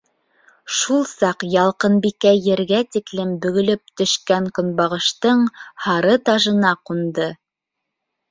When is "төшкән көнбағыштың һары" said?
4.01-6.15